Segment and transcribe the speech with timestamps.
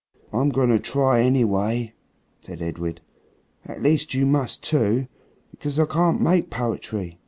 [0.33, 1.93] "I'm going to try, anyway,"
[2.41, 3.01] said Edred,
[3.63, 5.05] "at least you must too.
[5.51, 7.19] Because I can't make poetry."